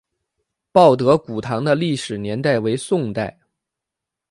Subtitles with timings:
[0.71, 3.37] 报德古堂的历史年代为宋代。